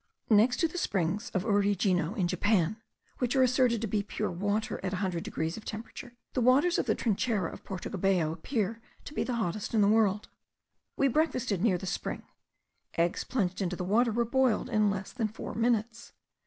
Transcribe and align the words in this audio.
Next 0.31 0.57
to 0.61 0.67
the 0.67 0.79
springs 0.79 1.29
of 1.29 1.43
Urijino, 1.43 2.15
in 2.17 2.27
Japan, 2.27 2.77
which 3.19 3.35
are 3.35 3.43
asserted 3.43 3.81
to 3.81 3.87
be 3.87 4.01
pure 4.01 4.31
water 4.31 4.79
at 4.81 4.93
100 4.93 5.21
degrees 5.23 5.57
of 5.57 5.63
temperature, 5.63 6.13
the 6.33 6.41
waters 6.41 6.79
of 6.79 6.87
the 6.87 6.95
Trinchera 6.95 7.53
of 7.53 7.63
Porto 7.63 7.87
Cabello 7.87 8.31
appear 8.31 8.81
to 9.05 9.13
be 9.13 9.23
the 9.23 9.35
hottest 9.35 9.75
in 9.75 9.81
the 9.81 9.87
world. 9.87 10.27
We 10.97 11.07
breakfasted 11.07 11.61
near 11.61 11.77
the 11.77 11.85
spring; 11.85 12.23
eggs 12.97 13.23
plunged 13.23 13.61
into 13.61 13.75
the 13.75 13.83
water 13.83 14.11
were 14.11 14.25
boiled 14.25 14.69
in 14.71 14.89
less 14.89 15.11
than 15.11 15.27
four 15.27 15.53
minutes. 15.53 16.13